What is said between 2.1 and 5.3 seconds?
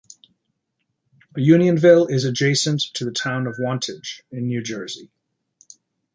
adjacent to the Town of Wantage in New Jersey.